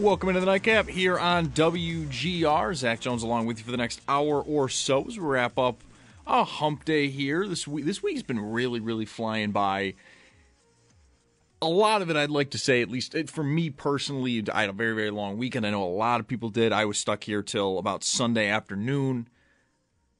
[0.00, 2.74] Welcome into the nightcap here on WGR.
[2.74, 5.84] Zach Jones along with you for the next hour or so as we wrap up
[6.26, 7.46] a hump day here.
[7.46, 9.94] This week this week's been really, really flying by.
[11.62, 14.70] A lot of it I'd like to say, at least for me personally, I had
[14.70, 15.64] a very, very long weekend.
[15.64, 16.72] I know a lot of people did.
[16.72, 19.28] I was stuck here till about Sunday afternoon.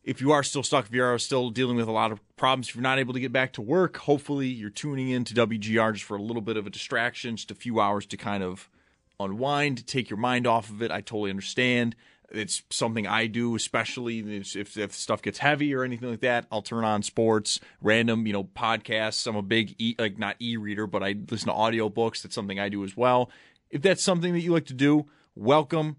[0.05, 2.69] If you are still stuck, if you are still dealing with a lot of problems,
[2.69, 5.95] if you're not able to get back to work, hopefully you're tuning in to WGR
[5.95, 8.69] just for a little bit of a distraction, just a few hours to kind of
[9.21, 10.91] unwind, take your mind off of it.
[10.91, 11.97] I totally understand.
[12.31, 16.47] It's something I do, especially if, if stuff gets heavy or anything like that.
[16.51, 19.27] I'll turn on sports, random, you know, podcasts.
[19.27, 22.23] I'm a big, e, like, not e reader, but I listen to audiobooks.
[22.23, 23.31] That's something I do as well.
[23.71, 25.97] If that's something that you like to do, welcome.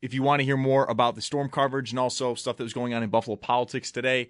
[0.00, 2.72] If you want to hear more about the storm coverage and also stuff that was
[2.72, 4.28] going on in Buffalo politics today,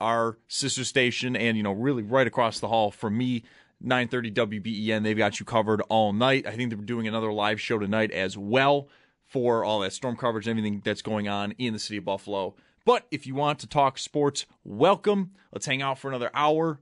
[0.00, 3.44] our sister station and, you know, really right across the hall from me,
[3.84, 5.02] 9:30 WBEN.
[5.02, 6.46] They've got you covered all night.
[6.46, 8.88] I think they're doing another live show tonight as well
[9.26, 12.54] for all that storm coverage and everything that's going on in the city of Buffalo.
[12.84, 15.32] But if you want to talk sports, welcome.
[15.52, 16.80] Let's hang out for another hour.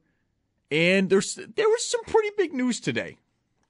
[0.70, 3.18] And there's there was some pretty big news today.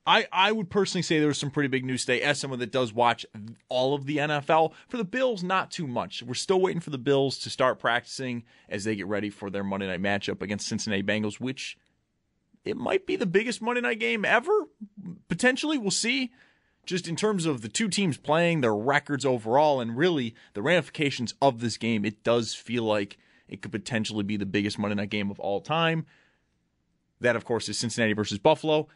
[0.06, 2.72] I, I would personally say there was some pretty big news today as someone that
[2.72, 3.26] does watch
[3.68, 4.72] all of the NFL.
[4.88, 6.22] For the Bills, not too much.
[6.22, 9.62] We're still waiting for the Bills to start practicing as they get ready for their
[9.62, 11.76] Monday night matchup against Cincinnati Bengals, which
[12.64, 14.68] it might be the biggest Monday night game ever.
[15.28, 16.30] Potentially, we'll see.
[16.86, 21.34] Just in terms of the two teams playing, their records overall, and really the ramifications
[21.40, 23.18] of this game, it does feel like
[23.48, 26.06] it could potentially be the biggest Monday night game of all time.
[27.20, 28.88] That, of course, is Cincinnati versus Buffalo.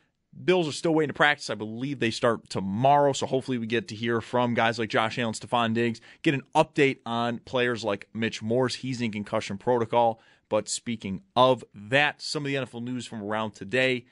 [0.45, 1.51] Bills are still waiting to practice.
[1.51, 5.19] I believe they start tomorrow, so hopefully we get to hear from guys like Josh
[5.19, 8.77] Allen, Stefon Diggs, get an update on players like Mitch Morse.
[8.77, 10.21] He's in concussion protocol.
[10.49, 14.05] But speaking of that, some of the NFL news from around today.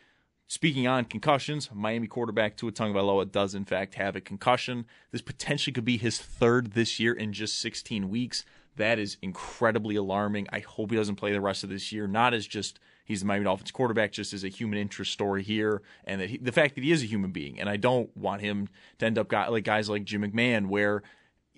[0.49, 4.85] Speaking on concussions, Miami quarterback Tua Tagovailoa does in fact have a concussion.
[5.11, 8.45] This potentially could be his third this year in just 16 weeks.
[8.77, 10.49] That is incredibly alarming.
[10.53, 12.07] I hope he doesn't play the rest of this year.
[12.07, 15.83] Not as just he's the Miami Dolphins quarterback, just as a human interest story here,
[16.05, 17.61] and that he, the fact that he is a human being.
[17.61, 21.03] And I don't want him to end up like guys like Jim McMahon, where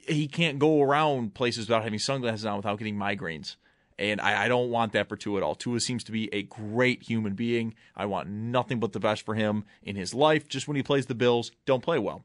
[0.08, 3.56] he can't go around places without having sunglasses on without getting migraines.
[3.98, 5.54] And I, I, don't want that for Tua at all.
[5.54, 7.74] Tua seems to be a great human being.
[7.96, 10.48] I want nothing but the best for him in his life.
[10.48, 12.24] Just when he plays the Bills, don't play well.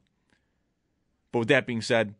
[1.31, 2.15] But with that being said,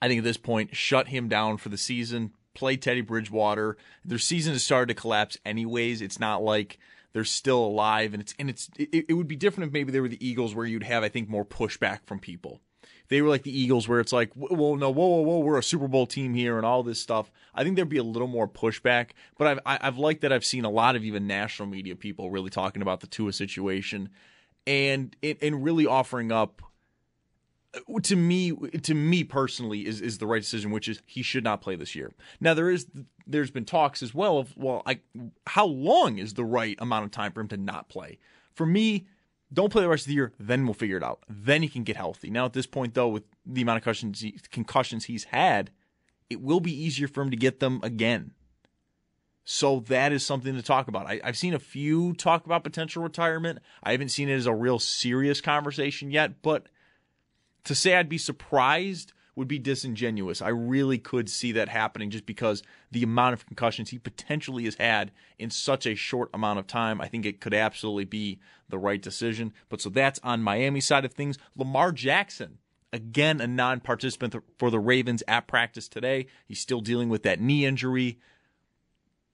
[0.00, 2.32] I think at this point, shut him down for the season.
[2.54, 3.76] Play Teddy Bridgewater.
[4.04, 6.00] Their season has started to collapse anyways.
[6.00, 6.78] It's not like
[7.12, 10.00] they're still alive, and it's and it's it, it would be different if maybe they
[10.00, 12.60] were the Eagles, where you'd have I think more pushback from people
[13.08, 15.62] they were like the Eagles, where it's like, well, no, whoa, whoa, whoa, we're a
[15.62, 17.30] Super Bowl team here and all this stuff.
[17.54, 20.64] I think there'd be a little more pushback, but I've I've liked that I've seen
[20.64, 24.10] a lot of even national media people really talking about the Tua situation,
[24.66, 26.62] and and really offering up
[27.74, 28.52] uh, to me
[28.82, 31.94] to me personally is is the right decision which is he should not play this
[31.94, 32.86] year now there is
[33.26, 35.00] there's been talks as well of well I
[35.46, 38.18] how long is the right amount of time for him to not play
[38.54, 39.06] for me
[39.52, 41.20] don't play the rest of the year, then we'll figure it out.
[41.28, 42.30] Then he can get healthy.
[42.30, 45.70] Now, at this point, though, with the amount of concussions, concussions he's had,
[46.28, 48.32] it will be easier for him to get them again.
[49.44, 51.06] So that is something to talk about.
[51.06, 53.60] I, have seen a few talk about potential retirement.
[53.82, 56.66] I haven't seen it as a real serious conversation yet, but
[57.64, 60.42] to say I'd be surprised would be disingenuous.
[60.42, 64.74] I really could see that happening just because the amount of concussions he potentially has
[64.74, 67.00] had in such a short amount of time.
[67.00, 69.52] I think it could absolutely be the right decision.
[69.68, 71.38] But so that's on Miami side of things.
[71.54, 72.58] Lamar Jackson,
[72.92, 76.26] again, a non participant for the Ravens at practice today.
[76.44, 78.18] He's still dealing with that knee injury.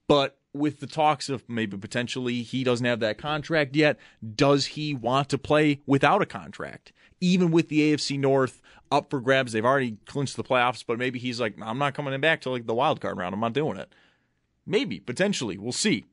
[0.06, 3.98] But with the talks of maybe potentially he doesn't have that contract yet,
[4.36, 6.92] does he want to play without a contract?
[7.20, 11.18] Even with the AFC North up for grabs, they've already clinched the playoffs, but maybe
[11.18, 13.34] he's like, I'm not coming back to like the wild card round.
[13.34, 13.92] I'm not doing it.
[14.66, 15.58] Maybe, potentially.
[15.58, 16.04] We'll see.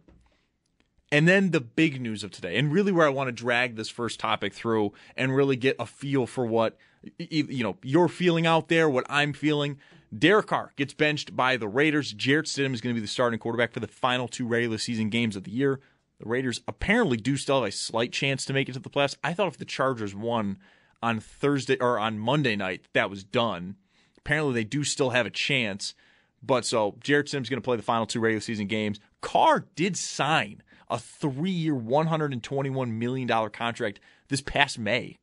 [1.11, 3.89] And then the big news of today, and really where I want to drag this
[3.89, 6.77] first topic through and really get a feel for what
[7.17, 9.77] you know you're feeling out there, what I'm feeling.
[10.17, 12.13] Derek Carr gets benched by the Raiders.
[12.13, 15.09] Jarrett Stidham is going to be the starting quarterback for the final two regular season
[15.09, 15.81] games of the year.
[16.19, 19.17] The Raiders apparently do still have a slight chance to make it to the playoffs.
[19.23, 20.57] I thought if the Chargers won
[21.01, 23.75] on Thursday or on Monday night, that was done.
[24.17, 25.93] Apparently, they do still have a chance.
[26.43, 28.99] But so Jarrett Stidham's going to play the final two regular season games.
[29.21, 35.17] Carr did sign a three-year, $121 million contract this past May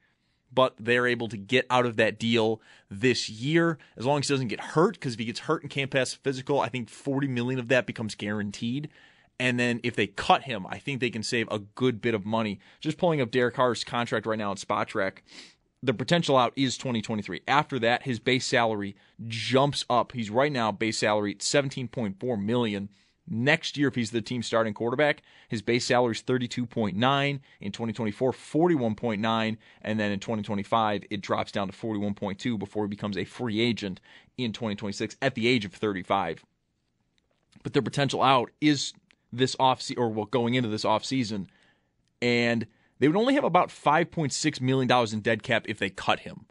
[0.53, 2.61] but they're able to get out of that deal
[2.91, 4.95] this year as long as he doesn't get hurt.
[4.95, 7.87] Because if he gets hurt and can't pass physical, I think 40 million of that
[7.87, 8.89] becomes guaranteed.
[9.41, 12.27] And then if they cut him, I think they can save a good bit of
[12.27, 12.59] money.
[12.81, 15.19] Just pulling up Derek Carr's contract right now on Spotrac.
[15.83, 17.43] The potential out is 2023.
[17.47, 18.97] After that, his base salary
[19.27, 20.13] jumps up.
[20.13, 22.89] He's right now base salary 17.4 million.
[23.31, 26.95] Next year, if he's the team starting quarterback, his base salary is 32.9.
[27.61, 29.57] In 2024, 41.9.
[29.83, 34.01] And then in 2025, it drops down to 41.2 before he becomes a free agent
[34.37, 36.45] in 2026 at the age of 35.
[37.63, 38.95] But their potential out is
[39.33, 41.51] this off or well, going into this off season,
[42.23, 42.67] and
[42.99, 46.47] they would only have about 5.6 million dollars in dead cap if they cut him.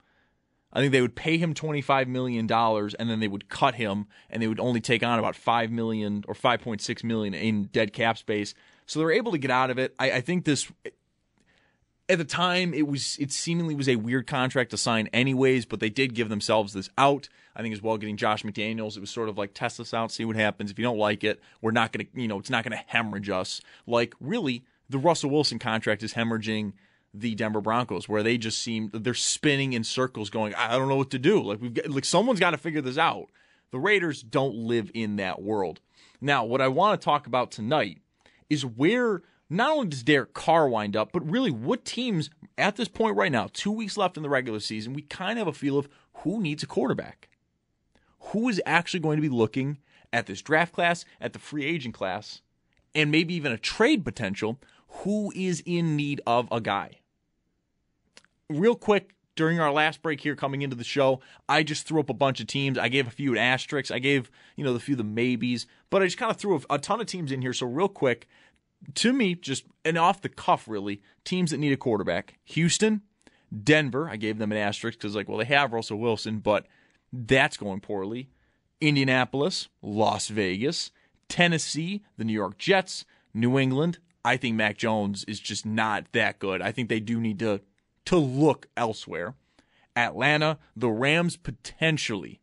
[0.73, 4.41] I think they would pay him $25 million and then they would cut him and
[4.41, 8.53] they would only take on about 5 million or 5.6 million in dead cap space.
[8.85, 9.95] So they're able to get out of it.
[9.97, 10.71] I, I think this,
[12.09, 15.79] at the time, it was, it seemingly was a weird contract to sign anyways, but
[15.79, 17.29] they did give themselves this out.
[17.55, 20.11] I think as well getting Josh McDaniels, it was sort of like test this out,
[20.11, 20.69] see what happens.
[20.69, 23.61] If you don't like it, we're not to, you know, it's not to hemorrhage us.
[23.87, 26.73] Like really, the Russell Wilson contract is hemorrhaging
[27.13, 30.95] the Denver Broncos, where they just seem they're spinning in circles, going, I don't know
[30.95, 31.41] what to do.
[31.41, 33.29] Like we've got, like someone's got to figure this out.
[33.71, 35.81] The Raiders don't live in that world.
[36.21, 37.99] Now, what I want to talk about tonight
[38.49, 42.87] is where not only does Derek Carr wind up, but really what teams at this
[42.87, 45.57] point right now, two weeks left in the regular season, we kind of have a
[45.57, 47.29] feel of who needs a quarterback.
[48.31, 49.77] Who is actually going to be looking
[50.11, 52.41] at this draft class, at the free agent class,
[52.95, 56.99] and maybe even a trade potential who is in need of a guy.
[58.49, 62.09] Real quick, during our last break here coming into the show, I just threw up
[62.09, 62.77] a bunch of teams.
[62.77, 63.91] I gave a few asterisks.
[63.91, 66.79] I gave, you know, the few the maybes, but I just kind of threw a,
[66.79, 67.53] ton of teams in here.
[67.53, 68.27] So real quick,
[68.95, 72.39] to me, just and off the cuff, really, teams that need a quarterback.
[72.45, 73.01] Houston,
[73.63, 76.65] Denver, I gave them an asterisk because like, well, they have Russell Wilson, but
[77.13, 78.29] that's going poorly.
[78.81, 80.91] Indianapolis, Las Vegas,
[81.29, 86.37] Tennessee, the New York Jets, New England, I think Mac Jones is just not that
[86.37, 86.61] good.
[86.61, 87.61] I think they do need to
[88.07, 89.35] to look elsewhere.
[89.95, 92.41] Atlanta, the Rams potentially.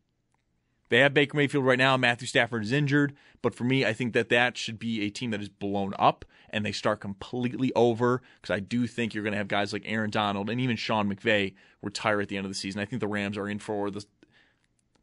[0.89, 1.99] They have Baker Mayfield right now.
[1.99, 5.31] Matthew Stafford is injured, but for me, I think that that should be a team
[5.33, 9.33] that is blown up and they start completely over because I do think you're going
[9.33, 11.53] to have guys like Aaron Donald and even Sean McVay
[11.83, 12.81] retire at the end of the season.
[12.81, 14.00] I think the Rams are in for the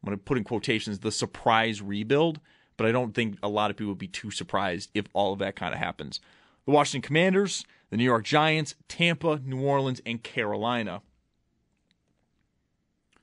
[0.02, 2.40] I'm going to put in quotations the surprise rebuild,
[2.76, 5.38] but I don't think a lot of people would be too surprised if all of
[5.38, 6.18] that kind of happens
[6.66, 11.02] the Washington Commanders, the New York Giants, Tampa, New Orleans, and Carolina.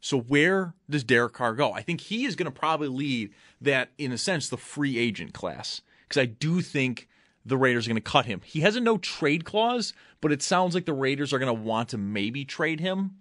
[0.01, 1.73] So where does Derek Carr go?
[1.73, 3.31] I think he is going to probably lead
[3.61, 5.81] that, in a sense, the free agent class.
[6.07, 7.07] Because I do think
[7.45, 8.41] the Raiders are going to cut him.
[8.45, 11.61] He has a no trade clause, but it sounds like the Raiders are going to
[11.61, 13.15] want to maybe trade him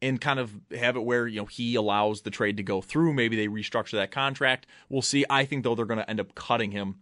[0.00, 3.14] and kind of have it where you know he allows the trade to go through.
[3.14, 4.66] Maybe they restructure that contract.
[4.88, 5.24] We'll see.
[5.28, 6.96] I think though they're going to end up cutting him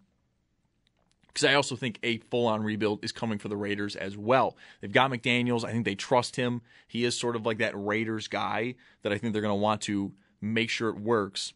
[1.36, 4.56] because I also think a full on rebuild is coming for the Raiders as well.
[4.80, 5.64] They've got McDaniels.
[5.64, 6.62] I think they trust him.
[6.88, 9.82] He is sort of like that Raiders guy that I think they're going to want
[9.82, 11.52] to make sure it works.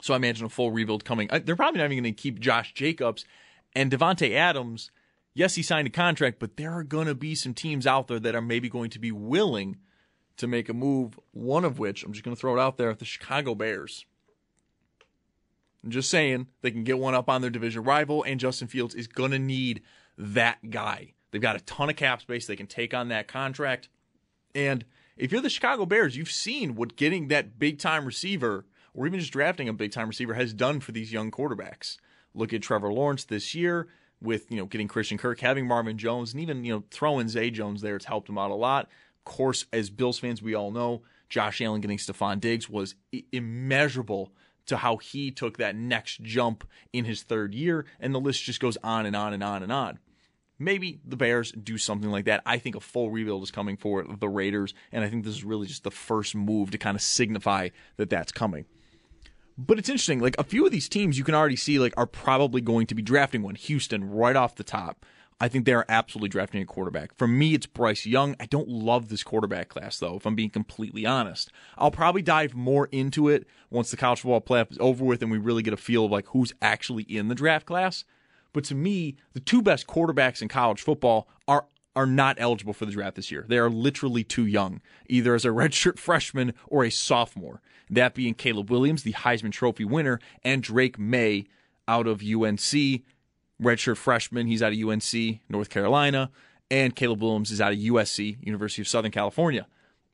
[0.00, 1.28] So I imagine a full rebuild coming.
[1.28, 3.26] They're probably not even going to keep Josh Jacobs
[3.76, 4.90] and Davante Adams.
[5.34, 8.18] Yes, he signed a contract, but there are going to be some teams out there
[8.18, 9.76] that are maybe going to be willing
[10.38, 11.20] to make a move.
[11.32, 14.06] One of which I'm just going to throw it out there: the Chicago Bears.
[15.88, 18.94] I'm just saying they can get one up on their division rival, and Justin Fields
[18.94, 19.80] is going to need
[20.18, 21.14] that guy.
[21.30, 22.46] They've got a ton of cap space.
[22.46, 23.88] They can take on that contract.
[24.54, 24.84] And
[25.18, 28.64] If you're the Chicago Bears, you've seen what getting that big time receiver
[28.94, 31.96] or even just drafting a big time receiver has done for these young quarterbacks.
[32.34, 33.88] Look at Trevor Lawrence this year
[34.20, 37.50] with, you know, getting Christian Kirk, having Marvin Jones, and even, you know, throwing Zay
[37.50, 37.96] Jones there.
[37.96, 38.84] It's helped him out a lot.
[39.16, 42.94] Of course, as Bills fans, we all know Josh Allen getting Stefon Diggs was
[43.32, 44.32] immeasurable
[44.68, 47.84] to how he took that next jump in his third year.
[48.00, 49.98] And the list just goes on and on and on and on.
[50.58, 52.42] Maybe the Bears do something like that.
[52.44, 55.44] I think a full rebuild is coming for the Raiders, and I think this is
[55.44, 58.64] really just the first move to kind of signify that that's coming.
[59.56, 60.20] But it's interesting.
[60.20, 62.94] Like a few of these teams, you can already see like are probably going to
[62.96, 63.54] be drafting one.
[63.54, 65.06] Houston, right off the top,
[65.40, 67.14] I think they are absolutely drafting a quarterback.
[67.14, 68.34] For me, it's Bryce Young.
[68.40, 71.52] I don't love this quarterback class, though, if I'm being completely honest.
[71.76, 75.30] I'll probably dive more into it once the college football playoff is over with and
[75.30, 78.04] we really get a feel of like who's actually in the draft class.
[78.52, 82.86] But to me, the two best quarterbacks in college football are are not eligible for
[82.86, 83.44] the draft this year.
[83.48, 87.60] They are literally too young, either as a redshirt freshman or a sophomore.
[87.90, 91.46] That being Caleb Williams, the Heisman Trophy winner, and Drake Maye
[91.88, 93.02] out of UNC
[93.62, 94.46] redshirt freshman.
[94.46, 96.30] He's out of UNC, North Carolina,
[96.70, 99.66] and Caleb Williams is out of USC, University of Southern California.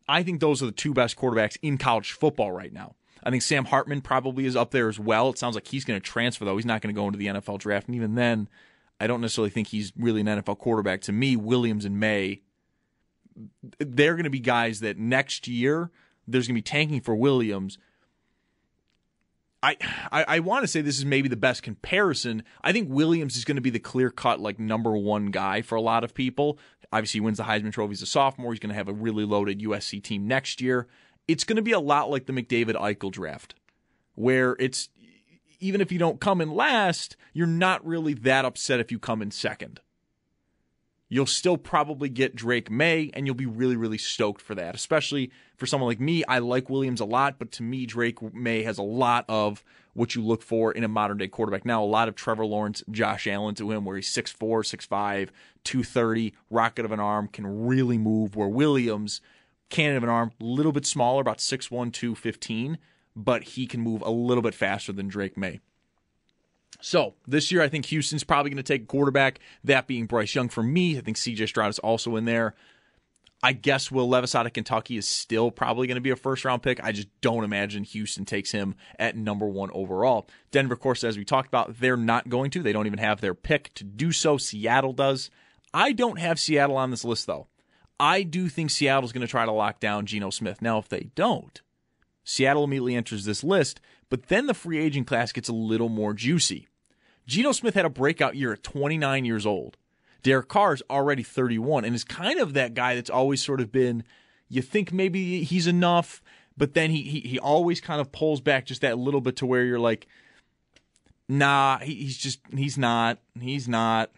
[0.09, 2.95] I think those are the two best quarterbacks in college football right now.
[3.23, 5.31] I think Sam Hartman probably is up there as well.
[5.31, 6.57] It sounds like he's going to transfer, though.
[6.57, 7.87] He's not going to go into the NFL draft.
[7.87, 8.49] And even then,
[9.01, 11.01] I don't necessarily think he's really an NFL quarterback.
[11.03, 12.43] To me, Williams and Maye,
[13.79, 15.91] they're going to be guys that next year
[16.29, 17.79] there's going to be tanking for Williams
[19.64, 19.76] I,
[20.12, 22.42] I, I want to say this is maybe the best comparison.
[22.62, 25.76] I think Williams is going to be the clear cut like number one guy for
[25.76, 26.59] a lot of people.
[26.92, 28.52] Obviously, he wins the Heisman Trophy as a sophomore.
[28.52, 30.87] He's going to have a really loaded USC team next year.
[31.26, 33.54] It's going to be a lot like the McDavid Eichel draft,
[34.14, 34.90] where it's
[35.61, 39.23] even if you don't come in last, you're not really that upset if you come
[39.23, 39.80] in second.
[41.14, 44.75] You'll still probably get Drake Maye, and you'll be really, really stoked for that.
[44.75, 48.64] Especially for someone like me, I like Williams a lot, but to me, Drake Maye
[48.64, 51.64] has a lot of what you look for in a modern day quarterback.
[51.64, 55.28] Now, a lot of Trevor Lawrence, Josh Allen to him, where he's 6'4, 6'5,
[55.62, 58.35] 230, rocket of an arm, can really move.
[58.35, 59.21] Where Williams,
[59.71, 62.76] cannon of an arm, a little bit smaller, about 6'1, 215,
[63.14, 65.61] but he can move a little bit faster than Drake Maye.
[66.85, 70.35] So this year, I think Houston's probably going to take a quarterback, that being Bryce
[70.35, 70.99] Young for me.
[70.99, 72.55] I think CJ Stroud is also in there.
[73.43, 76.45] I guess Will Levis out of Kentucky is still probably going to be a first
[76.45, 76.85] round pick.
[76.85, 80.29] I just don't imagine Houston takes him at number one overall.
[80.50, 82.62] Denver, of course, as we talked about, they're not going to.
[82.62, 84.37] They don't even have their pick to do so.
[84.37, 85.31] Seattle does.
[85.73, 87.47] I don't have Seattle on this list, though.
[87.99, 90.61] I do think Seattle's going to try to lock down Geno Smith.
[90.61, 91.62] Now, if they don't,
[92.25, 96.12] Seattle immediately enters this list, but then the free agent class gets a little more
[96.12, 96.69] juicy.
[97.26, 99.76] Geno Smith had a breakout year at 29 years old.
[100.23, 103.71] Derek Carr is already 31 and is kind of that guy that's always sort of
[103.71, 104.04] been,
[104.49, 106.23] you think maybe he's enough,
[106.57, 109.47] but then he, he, he always kind of pulls back just that little bit to
[109.47, 110.07] where you're like,
[111.28, 114.11] nah, he, he's just, he's not, he's not.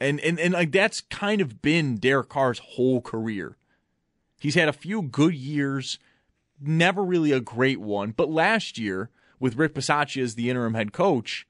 [0.00, 3.56] And, and, and like that's kind of been Derek Carr's whole career.
[4.38, 5.98] He's had a few good years,
[6.60, 10.92] never really a great one, but last year with Rick Bisaccia as the interim head
[10.92, 11.48] coach,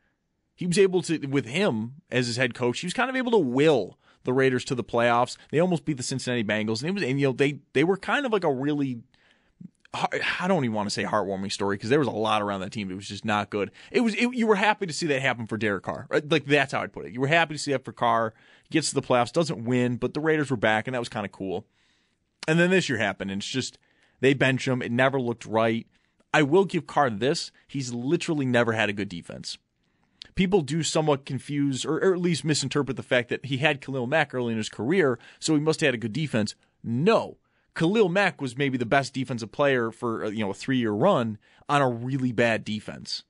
[0.56, 3.30] he was able to, with him as his head coach, he was kind of able
[3.32, 5.36] to will the Raiders to the playoffs.
[5.50, 7.96] They almost beat the Cincinnati Bengals, and it was, and you know, they they were
[7.96, 9.00] kind of like a really,
[9.94, 12.72] I don't even want to say heartwarming story because there was a lot around that
[12.72, 12.90] team.
[12.90, 13.70] It was just not good.
[13.92, 16.06] It was it, you were happy to see that happen for Derek Carr.
[16.10, 17.12] Uh, like that's how I'd put it.
[17.12, 18.34] You were happy to see that for Carr.
[18.70, 21.24] Gets to the playoffs, doesn't win, but the Raiders were back, and that was kind
[21.24, 21.66] of cool.
[22.48, 23.78] And then this year happened, and it's just
[24.20, 24.82] they bench him.
[24.82, 25.86] It never looked right.
[26.34, 29.58] I will give Carr this: he's literally never had a good defense
[30.36, 34.06] people do somewhat confuse or, or, at least misinterpret the fact that he had Khalil
[34.06, 36.54] Mack early in his career, so he must have had a good defense.
[36.84, 37.38] No.
[37.74, 40.92] Khalil Mack was maybe the best defensive player for uh, you know a three year
[40.92, 41.38] run
[41.68, 43.24] on a really bad defense.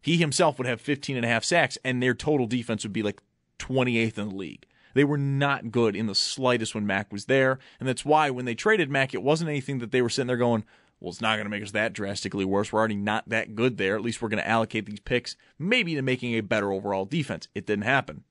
[0.00, 3.02] He himself would have 15 and a half sacks, and their total defense would be
[3.02, 3.20] like
[3.58, 4.66] 28th in the league.
[4.94, 8.44] They were not good in the slightest when Mack was there, and that's why when
[8.44, 10.64] they traded Mack, it wasn't anything that they were sitting there going,
[11.00, 12.72] well, it's not going to make us that drastically worse.
[12.72, 13.96] We're already not that good there.
[13.96, 17.48] At least we're going to allocate these picks maybe to making a better overall defense.
[17.54, 18.24] It didn't happen.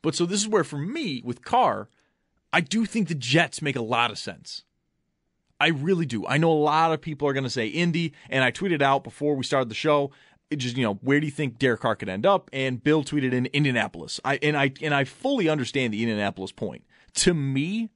[0.00, 1.88] But so this is where, for me, with Carr,
[2.52, 4.64] I do think the Jets make a lot of sense.
[5.60, 6.26] I really do.
[6.26, 9.04] I know a lot of people are going to say Indy, and I tweeted out
[9.04, 10.10] before we started the show.
[10.50, 12.50] It just you know, where do you think Derek Carr could end up?
[12.52, 14.20] And Bill tweeted in Indianapolis.
[14.24, 16.84] I and I and I fully understand the Indianapolis point.
[17.14, 17.88] To me,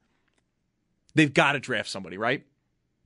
[1.15, 2.47] they've got to draft somebody, right?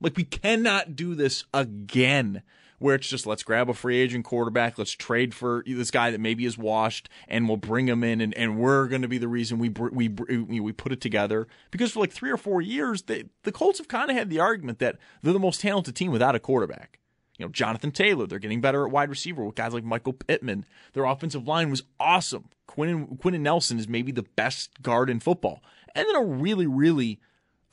[0.03, 2.43] Like we cannot do this again
[2.83, 6.19] where it's just let's grab a free agent quarterback, let's trade for this guy that
[6.19, 9.27] maybe is washed, and we'll bring him in, and, and we're going to be the
[9.29, 11.47] reason we we we put it together.
[11.71, 14.41] Because for like three or four years, they, the Colts have kind of had the
[14.41, 16.99] argument that they're the most talented team without a quarterback.
[17.37, 20.65] You know, Jonathan Taylor, they're getting better at wide receiver with guys like Michael Pittman.
[20.91, 22.49] Their offensive line was awesome.
[22.67, 25.63] Quinn Quenton Nelson is maybe the best guard in football.
[25.95, 27.21] And then a really, really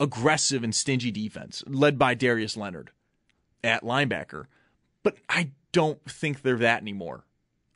[0.00, 2.90] aggressive and stingy defense led by Darius Leonard
[3.62, 4.46] at linebacker.
[5.02, 7.24] But I don't think they're that anymore.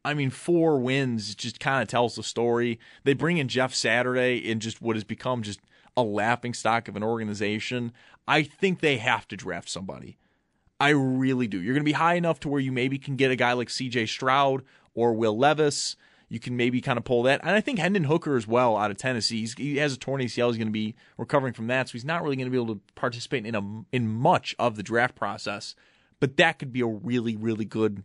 [0.04, 2.78] I mean, four wins just kind of tells the story.
[3.04, 5.60] They bring in Jeff Saturday in just what has become just
[5.96, 7.92] a laughing stock of an organization.
[8.26, 10.18] I think they have to draft somebody.
[10.80, 11.60] I really do.
[11.60, 13.68] You're going to be high enough to where you maybe can get a guy like
[13.68, 14.62] CJ Stroud
[14.94, 15.96] or Will Levis.
[16.28, 17.40] You can maybe kind of pull that.
[17.42, 19.40] And I think Hendon Hooker as well out of Tennessee.
[19.40, 20.48] He's, he has a torn ACL.
[20.48, 21.88] He's going to be recovering from that.
[21.88, 24.76] So he's not really going to be able to participate in, a, in much of
[24.76, 25.74] the draft process.
[26.20, 28.02] But that could be a really, really good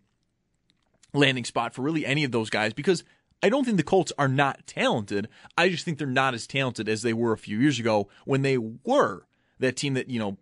[1.14, 3.04] landing spot for really any of those guys because
[3.42, 5.30] I don't think the Colts are not talented.
[5.58, 8.42] I just think they're not as talented as they were a few years ago when
[8.42, 9.26] they were
[9.60, 10.38] that team that, you know,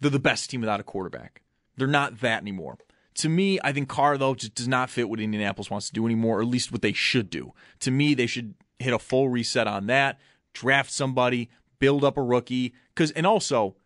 [0.00, 1.42] they're the best team without a quarterback.
[1.76, 2.78] They're not that anymore.
[3.14, 6.06] To me, I think Carr, though, just does not fit what Indianapolis wants to do
[6.06, 7.52] anymore, or at least what they should do.
[7.80, 10.18] To me, they should hit a full reset on that,
[10.54, 12.72] draft somebody, build up a rookie.
[12.94, 13.76] Cause, and also,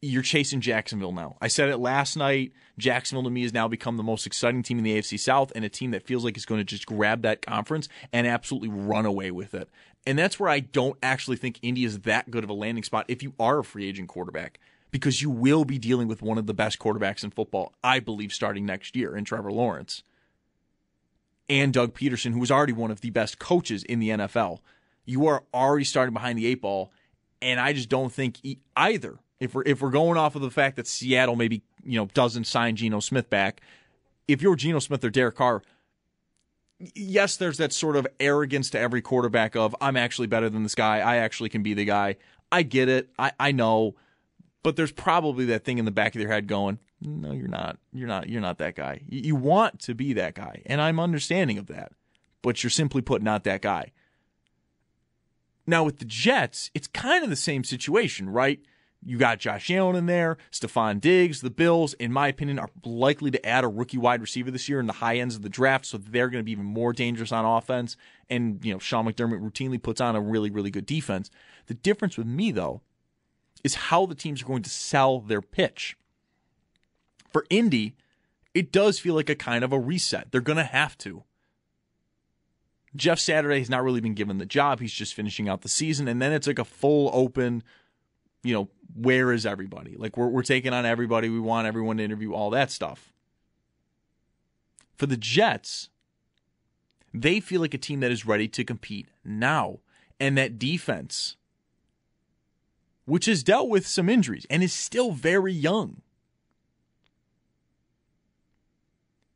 [0.00, 1.36] you're chasing Jacksonville now.
[1.40, 2.52] I said it last night.
[2.78, 5.64] Jacksonville to me has now become the most exciting team in the AFC South and
[5.64, 9.06] a team that feels like it's going to just grab that conference and absolutely run
[9.06, 9.68] away with it.
[10.06, 13.04] And that's where I don't actually think Indy is that good of a landing spot
[13.08, 14.58] if you are a free agent quarterback
[14.90, 18.32] because you will be dealing with one of the best quarterbacks in football, I believe,
[18.32, 20.02] starting next year in Trevor Lawrence
[21.50, 24.60] and Doug Pederson, who was already one of the best coaches in the NFL.
[25.04, 26.92] You are already starting behind the eight ball,
[27.42, 28.38] and I just don't think
[28.76, 29.18] either.
[29.40, 32.46] If we're if we're going off of the fact that Seattle maybe you know doesn't
[32.46, 33.62] sign Geno Smith back,
[34.28, 35.62] if you're Geno Smith or Derek Carr,
[36.94, 40.74] yes, there's that sort of arrogance to every quarterback of I'm actually better than this
[40.74, 40.98] guy.
[40.98, 42.16] I actually can be the guy.
[42.52, 43.08] I get it.
[43.18, 43.96] I I know
[44.62, 47.78] but there's probably that thing in the back of their head going, "No, you're not.
[47.92, 48.28] You're not.
[48.28, 49.02] You're not that guy.
[49.08, 51.92] You want to be that guy." And I'm understanding of that.
[52.42, 53.92] But you're simply put not that guy.
[55.66, 58.60] Now with the Jets, it's kind of the same situation, right?
[59.02, 63.30] You got Josh Allen in there, Stefon Diggs, the Bills, in my opinion, are likely
[63.30, 65.86] to add a rookie wide receiver this year in the high ends of the draft,
[65.86, 67.96] so they're going to be even more dangerous on offense.
[68.28, 71.30] And, you know, Sean McDermott routinely puts on a really, really good defense.
[71.66, 72.82] The difference with me, though,
[73.64, 75.96] is how the teams are going to sell their pitch.
[77.30, 77.94] For Indy,
[78.54, 80.30] it does feel like a kind of a reset.
[80.30, 81.24] They're going to have to.
[82.96, 84.80] Jeff Saturday has not really been given the job.
[84.80, 86.08] He's just finishing out the season.
[86.08, 87.62] And then it's like a full open,
[88.42, 89.94] you know, where is everybody?
[89.96, 91.28] Like we're, we're taking on everybody.
[91.28, 93.12] We want everyone to interview, all that stuff.
[94.96, 95.88] For the Jets,
[97.14, 99.78] they feel like a team that is ready to compete now.
[100.18, 101.36] And that defense
[103.10, 106.00] which has dealt with some injuries and is still very young.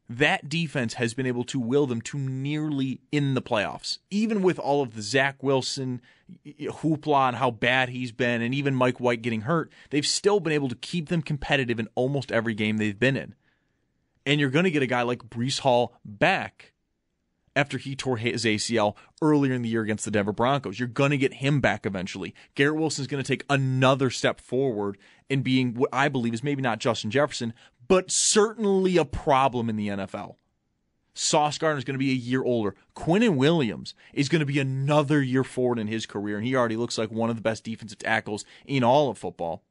[0.08, 4.60] That defense has been able to will them to nearly in the playoffs, even with
[4.60, 6.00] all of the Zach Wilson
[6.46, 9.72] hoopla and how bad he's been, and even Mike White getting hurt.
[9.90, 13.34] They've still been able to keep them competitive in almost every game they've been in.
[14.24, 16.73] And you're going to get a guy like Breece Hall back
[17.56, 20.78] after he tore his ACL earlier in the year against the Denver Broncos.
[20.78, 22.34] You're going to get him back eventually.
[22.54, 26.42] Garrett Wilson is going to take another step forward in being what I believe is
[26.42, 27.54] maybe not Justin Jefferson,
[27.86, 30.36] but certainly a problem in the NFL.
[31.16, 32.74] Sauce Gardner is going to be a year older.
[32.96, 36.76] Quinnen Williams is going to be another year forward in his career, and he already
[36.76, 39.62] looks like one of the best defensive tackles in all of football.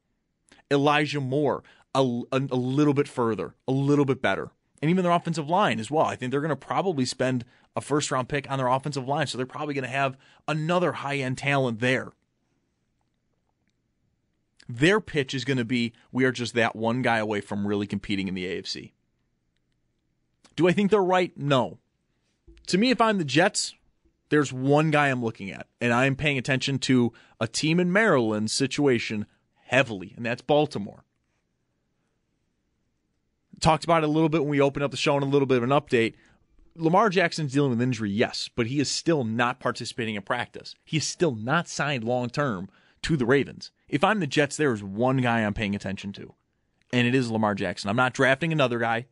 [0.70, 1.62] Elijah Moore,
[1.94, 4.52] a, a, a little bit further, a little bit better
[4.84, 6.04] and even their offensive line as well.
[6.04, 9.26] I think they're going to probably spend a first round pick on their offensive line,
[9.26, 12.12] so they're probably going to have another high end talent there.
[14.68, 17.86] Their pitch is going to be we are just that one guy away from really
[17.86, 18.92] competing in the AFC.
[20.54, 21.32] Do I think they're right?
[21.34, 21.78] No.
[22.66, 23.74] To me, if I'm the Jets,
[24.28, 28.52] there's one guy I'm looking at, and I'm paying attention to a team in Maryland's
[28.52, 29.24] situation
[29.62, 31.04] heavily, and that's Baltimore
[33.60, 35.46] talked about it a little bit when we opened up the show and a little
[35.46, 36.14] bit of an update.
[36.76, 40.74] Lamar Jackson's dealing with injury, yes, but he is still not participating in practice.
[40.84, 42.68] He is still not signed long term
[43.02, 43.70] to the Ravens.
[43.88, 46.34] If I'm the Jets, there is one guy I'm paying attention to,
[46.92, 47.90] and it is Lamar Jackson.
[47.90, 49.06] I'm not drafting another guy,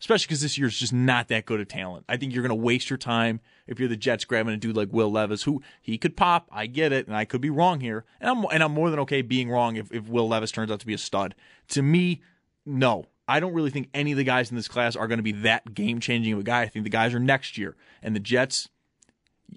[0.00, 2.06] especially because this year is just not that good of talent.
[2.08, 4.76] I think you're going to waste your time if you're the Jets grabbing a dude
[4.76, 6.48] like Will Levis, who he could pop.
[6.50, 8.98] I get it, and I could be wrong here, and I'm and I'm more than
[9.00, 11.36] okay being wrong if, if Will Levis turns out to be a stud.
[11.68, 12.22] To me,
[12.64, 15.22] no, I don't really think any of the guys in this class are going to
[15.22, 16.62] be that game changing of a guy.
[16.62, 17.76] I think the guys are next year.
[18.02, 18.68] And the Jets,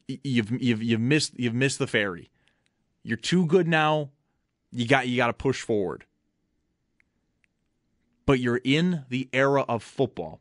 [0.07, 2.29] you've you've you've missed you've missed the ferry.
[3.03, 4.09] You're too good now.
[4.71, 6.05] You got you got to push forward.
[8.25, 10.39] But you're in the era of football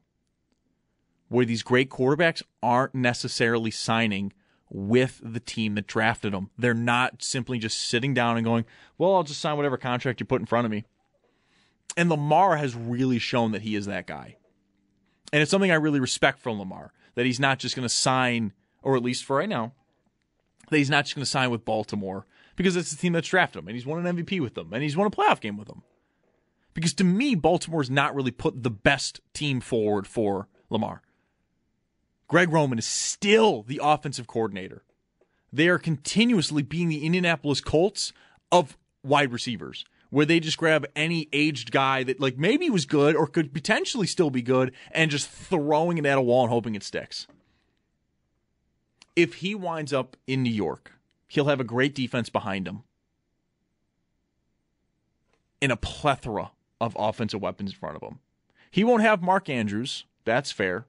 [1.28, 4.32] where these great quarterbacks aren't necessarily signing
[4.70, 6.50] with the team that drafted them.
[6.58, 8.64] They're not simply just sitting down and going,
[8.96, 10.84] "Well, I'll just sign whatever contract you put in front of me."
[11.96, 14.36] And Lamar has really shown that he is that guy.
[15.32, 18.52] And it's something I really respect from Lamar that he's not just going to sign,
[18.82, 19.72] or at least for right now,
[20.70, 23.62] that he's not just going to sign with Baltimore because it's the team that's drafted
[23.62, 25.68] him and he's won an MVP with them and he's won a playoff game with
[25.68, 25.82] them.
[26.74, 31.02] Because to me, Baltimore's not really put the best team forward for Lamar.
[32.28, 34.84] Greg Roman is still the offensive coordinator.
[35.52, 38.12] They are continuously being the Indianapolis Colts
[38.52, 43.14] of wide receivers, where they just grab any aged guy that like maybe was good
[43.14, 46.74] or could potentially still be good and just throwing it at a wall and hoping
[46.74, 47.26] it sticks.
[49.14, 50.92] If he winds up in New York,
[51.26, 52.84] he'll have a great defense behind him
[55.60, 58.20] and a plethora of offensive weapons in front of him.
[58.70, 60.86] He won't have Mark Andrews, that's fair.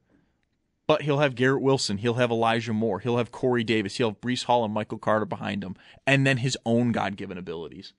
[0.85, 1.99] But he'll have Garrett Wilson.
[1.99, 2.99] He'll have Elijah Moore.
[2.99, 3.97] He'll have Corey Davis.
[3.97, 5.75] He'll have Breece Hall and Michael Carter behind him.
[6.07, 7.93] And then his own God given abilities.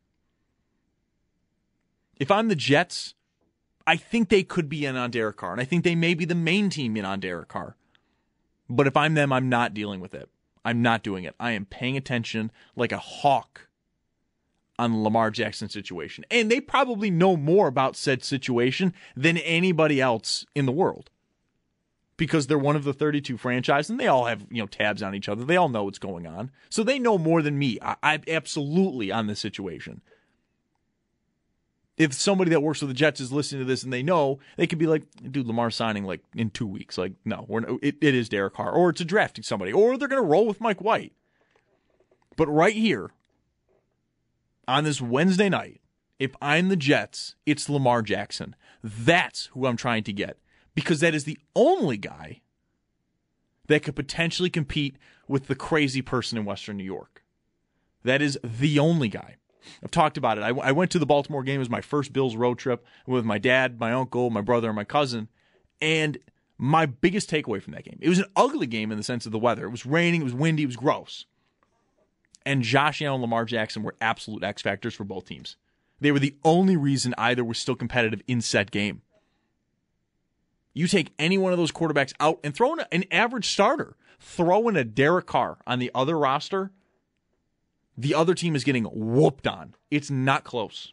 [2.21, 3.15] If I'm the Jets,
[3.87, 5.53] I think they could be in on Derek Carr.
[5.53, 7.75] And I think they may be the main team in on Derek Carr.
[8.69, 10.29] But if I'm them, I'm not dealing with it.
[10.65, 11.35] I'm not doing it.
[11.41, 13.69] I am paying attention like a hawk
[14.79, 16.25] on Lamar Jackson's situation.
[16.31, 21.11] And they probably know more about said situation than anybody else in the world
[22.17, 25.15] because they're one of the 32 franchises and they all have you know tabs on
[25.15, 25.45] each other.
[25.45, 27.79] They all know what's going on, so they know more than me.
[27.81, 30.03] I, I absolutely on this situation.
[31.97, 34.67] If somebody that works with the Jets is listening to this and they know, they
[34.67, 38.15] could be like, "Dude, Lamar signing like in two weeks." Like, no, we're it, it
[38.15, 40.81] is Derek Carr, or it's a drafting somebody, or they're going to roll with Mike
[40.81, 41.13] White.
[42.37, 43.11] But right here
[44.67, 45.81] on this Wednesday night,
[46.19, 48.57] if I'm the Jets, it's Lamar Jackson.
[48.83, 50.39] That's who I'm trying to get
[50.75, 52.41] because that is the only guy
[53.67, 54.97] that could potentially compete
[55.29, 57.23] with the crazy person in Western New York.
[58.05, 59.37] That is the only guy.
[59.83, 60.43] I've talked about it.
[60.43, 63.39] I, I went to the Baltimore game as my first Bills road trip with my
[63.39, 65.29] dad, my uncle, my brother, and my cousin.
[65.81, 66.19] And
[66.59, 69.33] my biggest takeaway from that game, it was an ugly game in the sense of
[69.33, 69.65] the weather.
[69.65, 71.27] It was raining, it was windy, it was gross.
[72.45, 75.57] And Josh Allen and Lamar Jackson were absolute X factors for both teams.
[76.01, 79.03] They were the only reason either was still competitive in set game.
[80.73, 84.69] You take any one of those quarterbacks out and throw in an average starter, throw
[84.69, 86.71] in a Derek Carr on the other roster,
[87.97, 89.75] the other team is getting whooped on.
[89.91, 90.93] It's not close.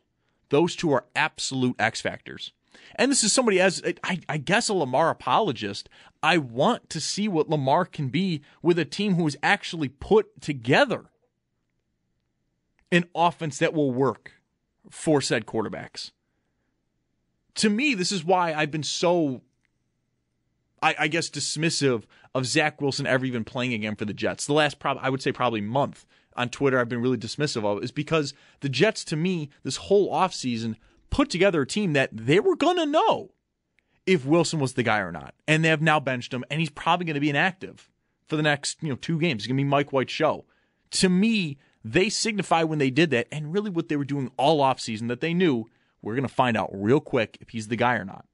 [0.50, 2.52] Those two are absolute X factors.
[2.96, 5.90] And this is somebody as I, I, guess a Lamar apologist.
[6.22, 10.42] I want to see what Lamar can be with a team who is actually put
[10.42, 11.06] together
[12.92, 14.34] an offense that will work
[14.90, 16.12] for said quarterbacks.
[17.56, 19.42] To me, this is why I've been so
[20.82, 22.04] I, I, guess dismissive
[22.38, 24.46] of Zach Wilson ever even playing again for the Jets.
[24.46, 27.84] The last, prob- I would say, probably month on Twitter, I've been really dismissive of
[27.84, 30.76] is because the Jets, to me, this whole offseason
[31.10, 33.32] put together a team that they were going to know
[34.06, 35.34] if Wilson was the guy or not.
[35.48, 37.90] And they have now benched him, and he's probably going to be inactive
[38.28, 39.42] for the next you know two games.
[39.42, 40.46] It's going to be Mike White's show.
[40.92, 44.62] To me, they signify when they did that, and really what they were doing all
[44.62, 45.66] offseason that they knew
[46.04, 48.26] we're going to find out real quick if he's the guy or not.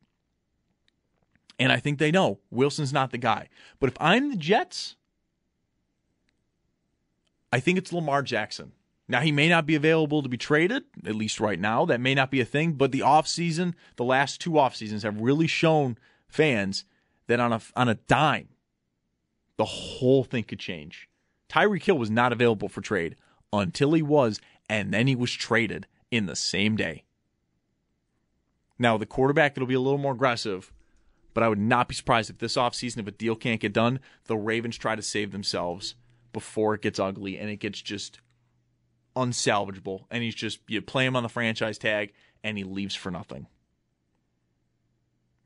[1.59, 3.49] And I think they know Wilson's not the guy.
[3.79, 4.95] But if I'm the Jets,
[7.51, 8.71] I think it's Lamar Jackson.
[9.07, 11.85] Now he may not be available to be traded, at least right now.
[11.85, 15.19] That may not be a thing, but the offseason, the last two off seasons have
[15.19, 16.85] really shown fans
[17.27, 18.49] that on a on a dime,
[19.57, 21.09] the whole thing could change.
[21.49, 23.15] Tyreek Hill was not available for trade
[23.51, 27.03] until he was, and then he was traded in the same day.
[28.79, 30.71] Now the quarterback it'll be a little more aggressive
[31.33, 33.99] but I would not be surprised if this offseason, if a deal can't get done,
[34.25, 35.95] the Ravens try to save themselves
[36.31, 38.19] before it gets ugly and it gets just
[39.15, 40.05] unsalvageable.
[40.09, 43.47] And he's just, you play him on the franchise tag and he leaves for nothing.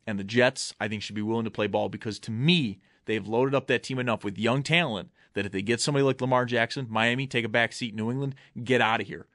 [0.06, 3.28] And the Jets, I think, should be willing to play ball because to me, they've
[3.28, 6.46] loaded up that team enough with young talent that if they get somebody like Lamar
[6.46, 9.28] Jackson, Miami, take a back seat, New England, get out of here.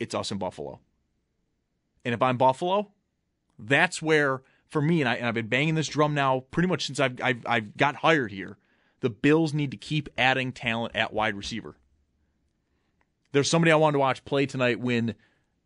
[0.00, 0.80] It's us in Buffalo.
[2.04, 2.90] And if I'm Buffalo,
[3.58, 7.00] that's where for me, and, I, have been banging this drum now pretty much since
[7.00, 8.56] I've, I've, I've got hired here.
[9.00, 11.76] The Bills need to keep adding talent at wide receiver.
[13.32, 15.14] There's somebody I wanted to watch play tonight when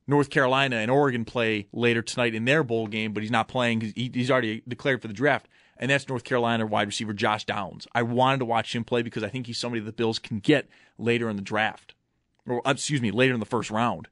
[0.07, 3.79] North Carolina and Oregon play later tonight in their bowl game, but he's not playing.
[3.79, 7.45] Because he, he's already declared for the draft, and that's North Carolina wide receiver Josh
[7.45, 7.87] Downs.
[7.95, 10.69] I wanted to watch him play because I think he's somebody the Bills can get
[10.99, 11.95] later in the draft,
[12.47, 14.09] or uh, excuse me, later in the first round.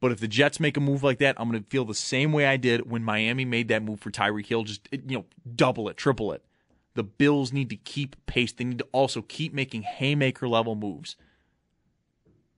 [0.00, 2.32] But if the Jets make a move like that, I'm going to feel the same
[2.32, 4.62] way I did when Miami made that move for Tyreek Hill.
[4.62, 5.24] Just you know,
[5.56, 6.44] double it, triple it.
[6.94, 8.52] The Bills need to keep pace.
[8.52, 11.16] They need to also keep making haymaker level moves.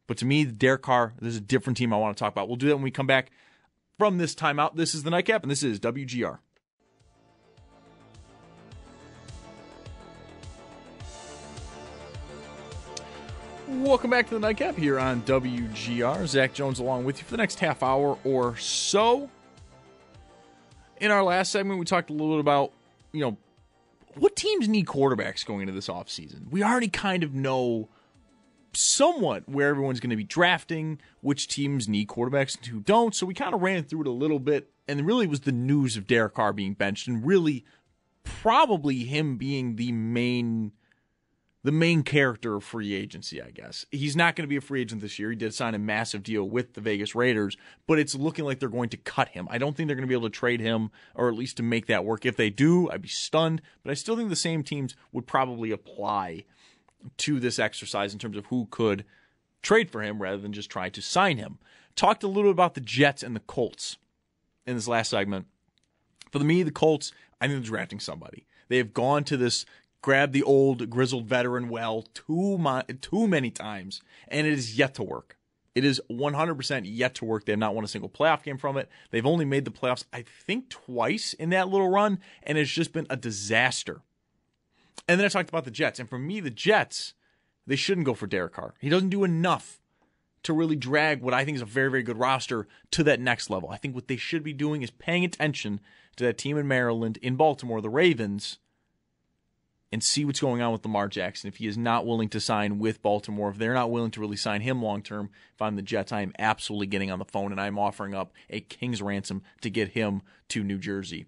[0.06, 2.48] But to me, Derek Carr, this is a different team I want to talk about.
[2.48, 3.30] We'll do that when we come back
[3.98, 4.76] from this timeout.
[4.76, 6.38] This is the nightcap, and this is WGR.
[13.80, 16.26] Welcome back to the nightcap here on WGR.
[16.26, 19.30] Zach Jones along with you for the next half hour or so.
[20.98, 22.72] In our last segment, we talked a little bit about,
[23.12, 23.38] you know,
[24.16, 26.50] what teams need quarterbacks going into this offseason.
[26.50, 27.88] We already kind of know
[28.74, 33.14] somewhat where everyone's going to be drafting, which teams need quarterbacks and who don't.
[33.14, 34.70] So we kind of ran through it a little bit.
[34.88, 37.64] And really was the news of Derek Carr being benched and really
[38.24, 40.72] probably him being the main
[41.62, 43.84] the main character of free agency, I guess.
[43.90, 45.30] He's not going to be a free agent this year.
[45.30, 48.68] He did sign a massive deal with the Vegas Raiders, but it's looking like they're
[48.68, 49.46] going to cut him.
[49.50, 51.62] I don't think they're going to be able to trade him or at least to
[51.62, 52.24] make that work.
[52.24, 55.70] If they do, I'd be stunned, but I still think the same teams would probably
[55.70, 56.44] apply
[57.18, 59.04] to this exercise in terms of who could
[59.62, 61.58] trade for him rather than just try to sign him.
[61.94, 63.98] Talked a little bit about the Jets and the Colts
[64.66, 65.46] in this last segment.
[66.32, 68.46] For me, the Colts, I think they're drafting somebody.
[68.68, 69.66] They have gone to this
[70.02, 72.58] grab the old grizzled veteran well too
[73.00, 75.36] too many times, and it is yet to work.
[75.74, 77.44] It is 100% yet to work.
[77.44, 78.88] They have not won a single playoff game from it.
[79.10, 82.92] They've only made the playoffs, I think, twice in that little run, and it's just
[82.92, 84.02] been a disaster.
[85.06, 87.14] And then I talked about the Jets, and for me, the Jets,
[87.66, 88.74] they shouldn't go for Derek Carr.
[88.80, 89.80] He doesn't do enough
[90.42, 93.50] to really drag what I think is a very, very good roster to that next
[93.50, 93.70] level.
[93.70, 95.80] I think what they should be doing is paying attention
[96.16, 98.58] to that team in Maryland, in Baltimore, the Ravens,
[99.92, 101.48] and see what's going on with Lamar Jackson.
[101.48, 104.36] If he is not willing to sign with Baltimore, if they're not willing to really
[104.36, 107.50] sign him long term, if I'm the Jets, I am absolutely getting on the phone
[107.52, 111.26] and I'm offering up a king's ransom to get him to New Jersey.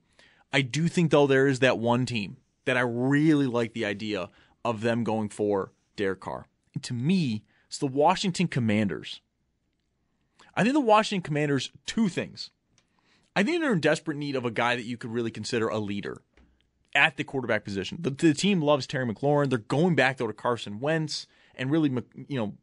[0.52, 4.28] I do think, though, there is that one team that I really like the idea
[4.64, 6.46] of them going for Derek Carr.
[6.74, 9.20] And to me, it's the Washington Commanders.
[10.54, 12.50] I think the Washington Commanders, two things.
[13.34, 15.78] I think they're in desperate need of a guy that you could really consider a
[15.78, 16.20] leader
[16.94, 17.98] at the quarterback position.
[18.00, 19.48] The, the team loves Terry McLaurin.
[19.48, 21.90] They're going back though to Carson Wentz and really,
[22.28, 22.54] you know,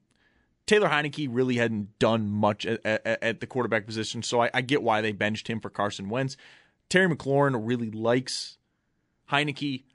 [0.65, 4.61] Taylor Heinicke really hadn't done much at, at, at the quarterback position, so I, I,
[4.61, 6.37] get why they benched him for Carson Wentz.
[6.89, 8.59] Terry McLaurin really likes
[9.31, 9.85] Heinicke,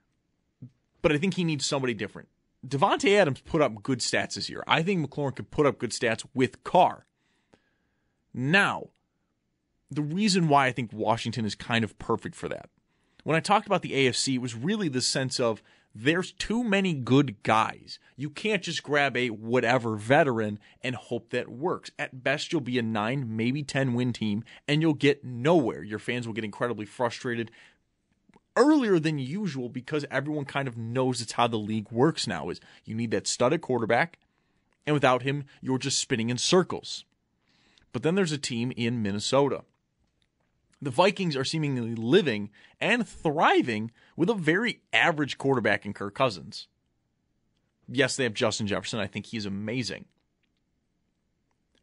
[1.01, 2.29] but I think he needs somebody different.
[2.67, 4.65] Davante Adams put up good stats this year.
[4.67, 7.07] I think McLaurin could put up good stats with Carr.
[8.33, 8.89] Now,
[9.93, 12.69] the reason why I think Washington is kind of perfect for that
[13.25, 15.63] when I talked about the AFC, it was really the sense of
[15.95, 17.99] there's too many good guys.
[18.17, 21.91] You can't just grab a whatever veteran and hope that works.
[21.99, 25.83] At best, you'll be a nine, maybe 10 win team, and you'll get nowhere.
[25.83, 27.51] Your fans will get incredibly frustrated
[28.57, 32.61] earlier than usual because everyone kind of knows it's how the league works now is
[32.85, 34.19] you need that studded quarterback
[34.87, 37.05] and without him you're just spinning in circles
[37.93, 39.63] but then there's a team in Minnesota
[40.85, 46.69] the Vikings are seemingly living and thriving with a very average quarterback in Kirk Cousins.
[47.89, 49.01] Yes, they have Justin Jefferson.
[49.01, 50.07] I think he's amazing.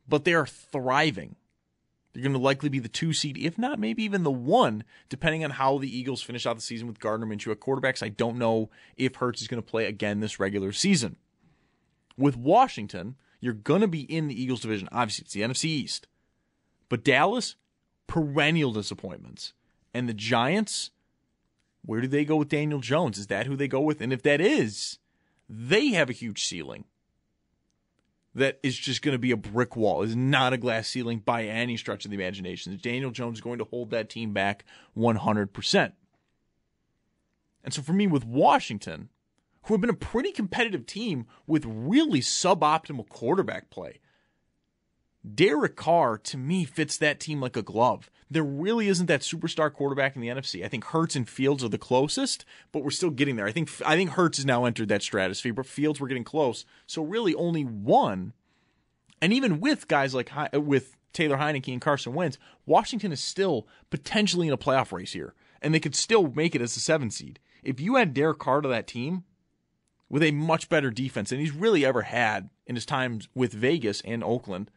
[0.07, 1.35] But they are thriving.
[2.13, 5.45] They're going to likely be the two seed, if not maybe even the one, depending
[5.45, 8.03] on how the Eagles finish out the season with Gardner Minshew at quarterbacks.
[8.03, 11.15] I don't know if Hurts is going to play again this regular season.
[12.17, 14.89] With Washington, you're going to be in the Eagles division.
[14.91, 16.07] Obviously, it's the NFC East.
[16.89, 17.55] But Dallas,
[18.11, 19.53] perennial disappointments.
[19.93, 20.91] And the Giants,
[21.85, 23.17] where do they go with Daniel Jones?
[23.17, 24.01] Is that who they go with?
[24.01, 24.99] And if that is,
[25.47, 26.83] they have a huge ceiling
[28.35, 30.01] that is just going to be a brick wall.
[30.01, 32.77] Is not a glass ceiling by any stretch of the imagination.
[32.81, 34.65] Daniel Jones is going to hold that team back
[34.97, 35.93] 100%?
[37.63, 39.07] And so for me, with Washington,
[39.63, 44.01] who have been a pretty competitive team with really suboptimal quarterback play,
[45.35, 48.09] Derek Carr, to me, fits that team like a glove.
[48.29, 50.65] There really isn't that superstar quarterback in the NFC.
[50.65, 53.45] I think Hurts and Fields are the closest, but we're still getting there.
[53.45, 56.65] I think I think Hurts has now entered that stratosphere, but Fields we're getting close.
[56.87, 58.33] So really, only one.
[59.21, 64.47] And even with guys like with Taylor Heinicke and Carson Wentz, Washington is still potentially
[64.47, 67.39] in a playoff race here, and they could still make it as a seven seed.
[67.61, 69.25] If you add Derek Carr to that team,
[70.09, 74.01] with a much better defense than he's really ever had in his times with Vegas
[74.01, 74.71] and Oakland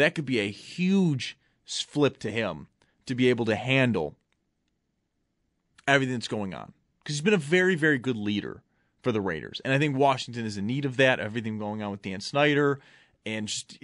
[0.00, 2.66] that could be a huge flip to him
[3.06, 4.16] to be able to handle
[5.86, 6.72] everything that's going on.
[7.02, 8.62] Because he's been a very, very good leader
[9.02, 9.60] for the Raiders.
[9.64, 11.20] And I think Washington is in need of that.
[11.20, 12.80] Everything going on with Dan Snyder
[13.24, 13.78] and just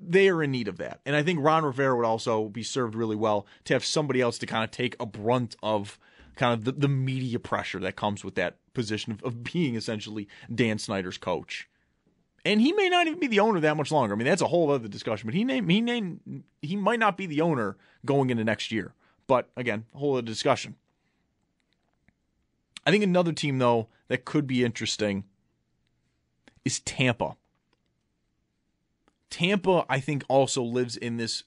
[0.00, 1.00] they are in need of that.
[1.04, 4.38] And I think Ron Rivera would also be served really well to have somebody else
[4.38, 5.98] to kind of take a brunt of
[6.36, 10.28] kind of the, the media pressure that comes with that position of, of being essentially
[10.52, 11.68] Dan Snyder's coach.
[12.44, 14.14] And he may not even be the owner that much longer.
[14.14, 15.26] I mean, that's a whole other discussion.
[15.26, 18.94] But he name he name he might not be the owner going into next year.
[19.26, 20.76] But again, a whole other discussion.
[22.86, 25.24] I think another team though that could be interesting
[26.64, 27.36] is Tampa.
[29.30, 31.44] Tampa, I think, also lives in this,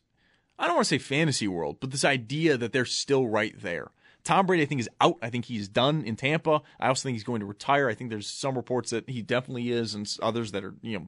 [0.57, 3.91] I don't want to say fantasy world, but this idea that they're still right there.
[4.23, 5.17] Tom Brady, I think, is out.
[5.21, 6.61] I think he's done in Tampa.
[6.79, 7.89] I also think he's going to retire.
[7.89, 11.07] I think there's some reports that he definitely is, and others that are, you know,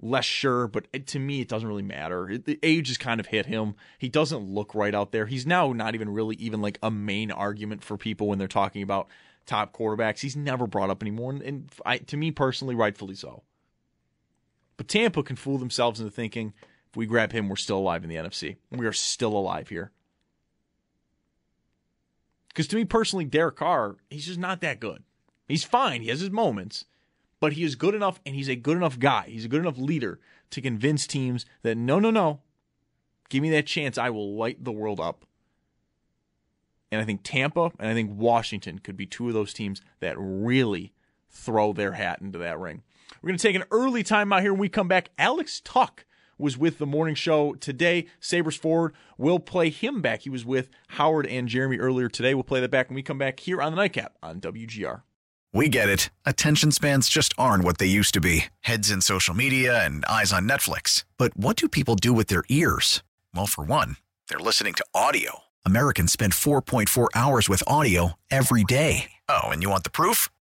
[0.00, 0.66] less sure.
[0.66, 2.36] But to me, it doesn't really matter.
[2.36, 3.74] the age has kind of hit him.
[3.98, 5.26] He doesn't look right out there.
[5.26, 8.82] He's now not even really even like a main argument for people when they're talking
[8.82, 9.08] about
[9.46, 10.20] top quarterbacks.
[10.20, 13.42] He's never brought up anymore, and, and I, to me personally, rightfully so.
[14.76, 16.52] But Tampa can fool themselves into thinking
[16.90, 18.56] if we grab him, we're still alive in the NFC.
[18.70, 19.90] We are still alive here.
[22.54, 25.02] Because to me personally, Derek Carr, he's just not that good.
[25.48, 26.02] He's fine.
[26.02, 26.84] He has his moments,
[27.40, 29.24] but he is good enough and he's a good enough guy.
[29.28, 32.40] He's a good enough leader to convince teams that no, no, no,
[33.28, 33.98] give me that chance.
[33.98, 35.24] I will light the world up.
[36.92, 40.14] And I think Tampa and I think Washington could be two of those teams that
[40.16, 40.92] really
[41.28, 42.84] throw their hat into that ring.
[43.20, 45.10] We're going to take an early time out here when we come back.
[45.18, 46.04] Alex Tuch
[46.38, 48.06] was with the morning show today.
[48.20, 50.22] Sabres forward will play him back.
[50.22, 52.34] He was with Howard and Jeremy earlier today.
[52.34, 55.02] We'll play that back when we come back here on the Nightcap on WGR.
[55.52, 56.10] We get it.
[56.26, 60.32] Attention spans just aren't what they used to be heads in social media and eyes
[60.32, 61.04] on Netflix.
[61.16, 63.04] But what do people do with their ears?
[63.32, 63.96] Well, for one,
[64.28, 65.44] they're listening to audio.
[65.64, 69.12] Americans spend 4.4 hours with audio every day.
[69.28, 70.28] Oh, and you want the proof?